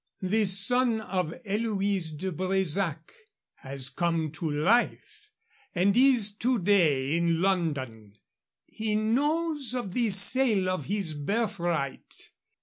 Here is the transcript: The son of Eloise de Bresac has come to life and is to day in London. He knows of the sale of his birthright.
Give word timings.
The 0.21 0.45
son 0.45 0.99
of 0.99 1.31
Eloise 1.45 2.09
de 2.13 2.31
Bresac 2.31 3.13
has 3.57 3.87
come 3.89 4.31
to 4.31 4.49
life 4.49 5.29
and 5.75 5.95
is 5.95 6.35
to 6.37 6.57
day 6.57 7.15
in 7.15 7.39
London. 7.39 8.17
He 8.65 8.95
knows 8.95 9.75
of 9.75 9.93
the 9.93 10.09
sale 10.09 10.69
of 10.71 10.85
his 10.85 11.13
birthright. 11.13 12.31